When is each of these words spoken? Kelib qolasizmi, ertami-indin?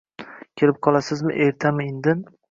Kelib 0.61 0.79
qolasizmi, 0.87 1.35
ertami-indin? 1.47 2.25